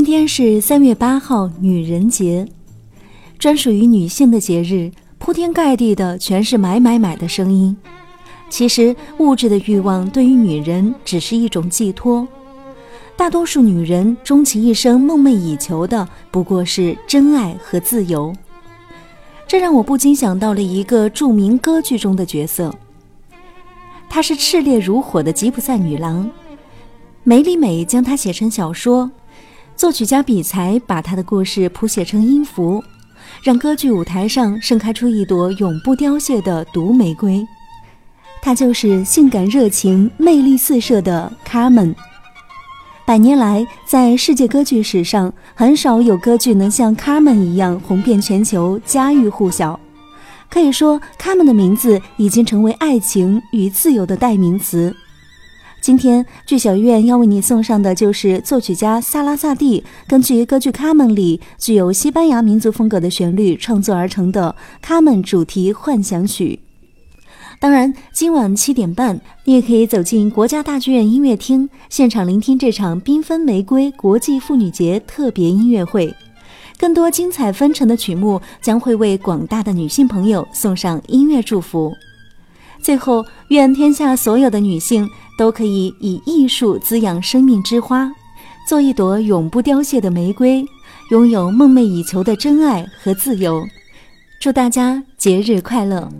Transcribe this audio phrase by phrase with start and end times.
[0.00, 2.48] 今天是三月八号，女人节，
[3.38, 7.76] 专属于女性的节日，铺天盖地的全是买买买的声音。
[8.48, 12.26] 其实，物质的欲望对于女人只是一种寄托，
[13.14, 18.34] 大多数女人终其一生梦寐以求的不过是真爱和自由。
[19.46, 22.74] 这让我不禁想到了一个著名歌剧中的角色，
[24.08, 26.30] 她是炽烈如火的吉普赛女郎，
[27.22, 29.10] 梅里美将她写成小说。
[29.80, 32.84] 作曲家比才把他的故事谱写成音符，
[33.42, 37.42] 让歌剧舞台上盛开出一朵永不凋谢的毒玫瑰。
[38.42, 41.96] 她就是性感热情、魅力四射的卡门。
[43.06, 49.80] 百年来，在世界歌剧史上，很少有歌剧能像卡门一样红遍全球、家喻户晓。
[50.50, 54.94] 可以说，卡门的名字已经成为爱情与自由的代名词。
[55.80, 64.54] 今天，剧小院要为你送上的就是作曲家萨拉萨蒂根据歌剧《卡门》里具有西班牙民族风格的旋律创作而成的
[64.86, 66.60] 《卡门》主题幻想曲。
[67.58, 76.14] 当然，今晚七点半，你也可以走进国家大剧院音乐厅，现场聆听这场缤纷玫瑰国际妇女节特别音乐会。
[76.78, 81.94] 更多精彩纷呈的曲目将会为广大的女性朋友送上音乐祝福。
[82.82, 85.08] 最后，愿天下所有的女性。
[85.38, 88.12] 都可以以艺术滋养生命之花，
[88.68, 90.62] 做一朵永不凋谢的玫瑰，
[91.10, 93.66] 拥有梦寐以求的真爱和自由。
[94.38, 96.12] 祝大家节日快乐！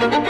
[0.00, 0.29] Thank you.